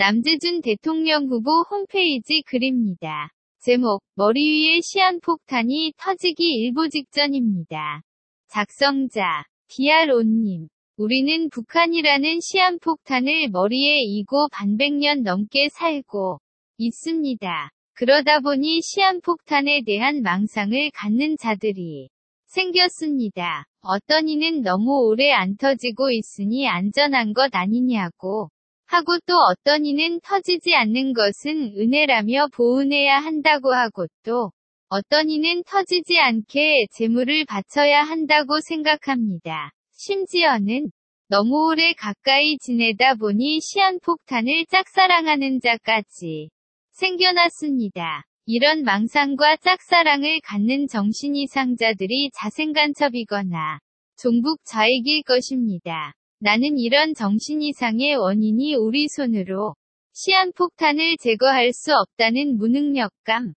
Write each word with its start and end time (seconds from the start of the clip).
남재준 0.00 0.60
대통령 0.60 1.26
후보 1.26 1.62
홈페이지 1.68 2.42
글입니다. 2.46 3.32
제목, 3.58 4.00
머리 4.14 4.62
위에 4.62 4.80
시한폭탄이 4.80 5.94
터지기 5.96 6.44
일보 6.54 6.88
직전입니다. 6.88 8.02
작성자, 8.46 9.42
DRO님. 9.66 10.68
우리는 10.98 11.50
북한이라는 11.50 12.38
시한폭탄을 12.40 13.48
머리에 13.50 13.96
이고 14.04 14.48
반백년 14.52 15.24
넘게 15.24 15.68
살고 15.68 16.38
있습니다. 16.76 17.70
그러다 17.94 18.38
보니 18.38 18.80
시한폭탄에 18.80 19.82
대한 19.84 20.22
망상을 20.22 20.92
갖는 20.94 21.36
자들이 21.38 22.08
생겼습니다. 22.46 23.64
어떤 23.80 24.28
이는 24.28 24.62
너무 24.62 25.08
오래 25.08 25.32
안 25.32 25.56
터지고 25.56 26.12
있으니 26.12 26.68
안전한 26.68 27.32
것 27.32 27.50
아니냐고 27.52 28.50
하고 28.88 29.18
또 29.26 29.34
어떤 29.52 29.84
이는 29.84 30.18
터지지 30.20 30.74
않는 30.74 31.12
것은 31.12 31.74
은혜라며 31.76 32.48
보은해야 32.54 33.18
한다고 33.18 33.74
하고 33.74 34.06
또 34.24 34.50
어떤 34.88 35.28
이는 35.28 35.62
터지지 35.64 36.18
않게 36.18 36.86
재물을 36.92 37.44
바쳐야 37.44 38.02
한다고 38.02 38.60
생각합니다. 38.60 39.70
심지어는 39.92 40.90
너무 41.28 41.68
오래 41.68 41.92
가까이 41.92 42.56
지내다 42.56 43.16
보니 43.16 43.60
시한폭탄을 43.60 44.64
짝사랑하는 44.70 45.60
자까지 45.60 46.48
생겨났습니다. 46.92 48.24
이런 48.46 48.84
망상과 48.84 49.58
짝사랑을 49.58 50.40
갖는 50.42 50.86
정신이상자들이 50.86 52.30
자생간첩이거나 52.34 53.80
종북 54.16 54.60
좌익일 54.64 55.24
것입니다. 55.24 56.14
나는 56.40 56.78
이런 56.78 57.14
정신 57.14 57.62
이상의 57.62 58.14
원인이 58.14 58.76
우리 58.76 59.08
손으로 59.08 59.74
시한폭탄을 60.12 61.16
제거할 61.18 61.72
수 61.72 61.92
없다는 61.92 62.58
무능력감, 62.58 63.54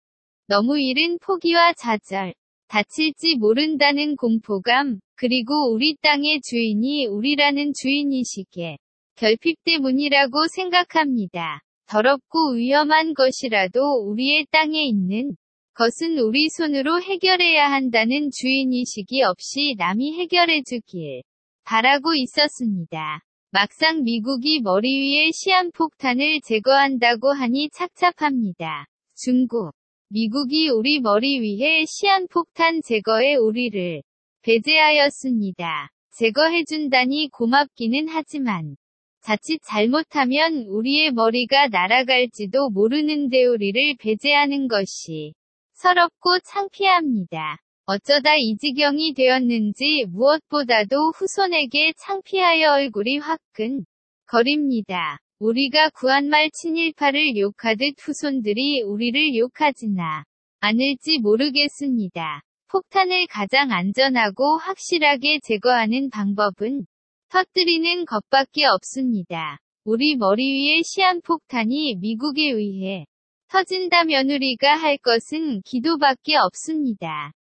너무 0.48 0.80
이른 0.80 1.20
포기와 1.20 1.74
좌절, 1.74 2.34
다칠지 2.68 3.36
모른다는 3.36 4.16
공포감, 4.16 5.00
그리고 5.16 5.72
우리 5.72 5.96
땅의 6.02 6.42
주인이 6.42 7.06
우리라는 7.06 7.74
주인이시기에 7.80 8.78
결핍 9.16 9.64
때문이라고 9.64 10.48
생각합니다. 10.48 11.62
더럽고 11.88 12.54
위험한 12.54 13.14
것이라도 13.14 14.08
우리의 14.08 14.48
땅에 14.50 14.84
있는 14.84 15.36
것은 15.76 16.18
우리 16.18 16.50
손으로 16.50 17.00
해결해야 17.02 17.72
한다는 17.72 18.32
주인의식이 18.32 19.22
없이 19.22 19.76
남이 19.78 20.18
해결해 20.20 20.64
주길 20.64 21.22
바라고 21.64 22.14
있었습니다. 22.16 23.22
막상 23.52 24.04
미국이 24.04 24.62
머리 24.62 24.88
위에 25.02 25.32
시한폭탄을 25.32 26.42
제거한다고 26.42 27.32
하니 27.34 27.70
착잡합니다. 27.70 28.88
중국. 29.16 29.74
미국이 30.10 30.70
우리 30.70 31.00
머리 31.00 31.40
위에 31.40 31.86
시한폭탄 31.86 32.82
제거에 32.82 33.36
우리를 33.36 34.02
배제하였습니다. 34.42 35.90
제거해준다니 36.12 37.30
고맙기는 37.32 38.08
하지만 38.10 38.76
자칫 39.22 39.60
잘못하면 39.64 40.66
우리의 40.68 41.12
머리가 41.12 41.68
날아갈지도 41.68 42.72
모르는데 42.72 43.46
우리를 43.46 43.96
배제하는 44.00 44.68
것이 44.68 45.34
서럽고 45.74 46.40
창피합니다. 46.40 47.58
어쩌다 47.94 48.38
이 48.38 48.56
지경이 48.56 49.14
되었는지 49.16 50.06
무엇보다도 50.08 51.12
후손에게 51.14 51.92
창피하여 51.98 52.72
얼굴이 52.76 53.18
화끈 53.18 53.84
거립니다. 54.28 55.18
우리가 55.40 55.90
구한말 55.90 56.52
친일파를 56.54 57.36
욕하듯 57.36 57.96
후손들이 58.00 58.82
우리를 58.84 59.36
욕하지나 59.36 60.24
않을지 60.62 61.20
모르겠습니다. 61.20 62.44
폭탄을 62.70 63.28
가장 63.28 63.74
안전하고 63.74 64.58
확실하게 64.60 65.42
제거하는 65.44 66.12
방법은 66.12 66.86
터뜨리는 67.28 68.06
것밖에 68.06 68.68
없습니다. 68.68 69.58
우리 69.84 70.16
머리 70.16 70.44
위에 70.54 70.82
시한폭탄이 70.82 71.98
미국에 72.00 72.52
의해 72.52 73.06
터진다면 73.50 74.30
우리가 74.30 74.78
할 74.78 74.98
것은 74.98 75.62
기도밖에 75.64 76.38
없습니다. 76.38 77.34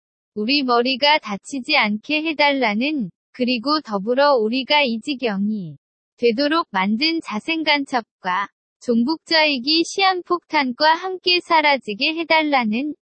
우리 0.41 0.63
머리가 0.63 1.19
다치지 1.19 1.77
않게 1.77 2.23
해달라는, 2.23 3.11
그리고 3.33 3.81
더불어 3.81 4.37
우리가 4.37 4.83
이 4.83 5.01
지경이 5.01 5.79
되도록 6.17 6.69
만든 6.71 7.21
자생간첩과 7.21 8.47
종북자익이 8.81 9.83
시한폭탄과 9.83 10.95
함께 10.95 11.41
사라지게 11.41 12.15
해달라는 12.15 12.95